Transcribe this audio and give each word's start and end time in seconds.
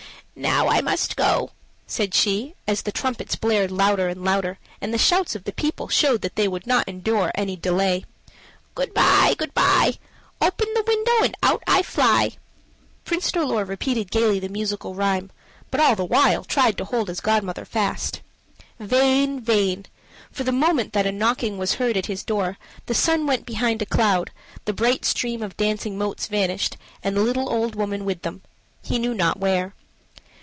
"Now 0.33 0.69
I 0.69 0.81
must 0.81 1.17
go," 1.17 1.51
said 1.85 2.15
she, 2.15 2.55
as 2.65 2.81
the 2.81 2.91
trumpets 2.91 3.35
blared 3.35 3.69
louder 3.69 4.07
and 4.07 4.23
louder, 4.23 4.57
and 4.79 4.91
the 4.91 4.97
shouts 4.97 5.35
of 5.35 5.43
the 5.43 5.51
people 5.51 5.87
showed 5.89 6.21
that 6.21 6.35
they 6.35 6.47
would 6.47 6.65
not 6.65 6.87
endure 6.87 7.31
any 7.35 7.55
delay. 7.55 8.05
"Good 8.73 8.93
by, 8.93 9.35
good 9.37 9.53
by! 9.53 9.97
Open 10.39 10.67
the 10.73 10.85
window 10.87 11.23
and 11.25 11.35
out 11.43 11.61
I 11.67 11.83
fly." 11.83 12.37
Prince 13.05 13.31
Dolor 13.31 13.65
repeated 13.65 14.09
gayly 14.09 14.39
the 14.39 14.49
musical 14.49 14.95
rhyme 14.95 15.31
but 15.69 15.81
all 15.81 15.95
the 15.95 16.05
while 16.05 16.43
tried 16.43 16.75
to 16.77 16.85
hold 16.85 17.09
his 17.09 17.19
godmother 17.19 17.65
fast. 17.65 18.21
Vain, 18.79 19.41
vain! 19.41 19.85
for 20.31 20.43
the 20.43 20.51
moment 20.51 20.93
that 20.93 21.05
a 21.05 21.11
knocking 21.11 21.57
was 21.59 21.73
heard 21.73 21.97
at 21.97 22.07
his 22.07 22.23
door 22.23 22.57
the 22.87 22.95
sun 22.95 23.27
went 23.27 23.45
behind 23.45 23.81
a 23.81 23.85
cloud, 23.85 24.31
the 24.65 24.73
bright 24.73 25.05
stream 25.05 25.43
of 25.43 25.57
dancing 25.57 25.97
motes 25.99 26.25
vanished, 26.25 26.77
and 27.03 27.15
the 27.15 27.21
little 27.21 27.51
old 27.53 27.75
woman 27.75 28.05
with 28.05 28.21
them 28.23 28.41
he 28.81 28.97
knew 28.97 29.13
not 29.13 29.37
where. 29.37 29.75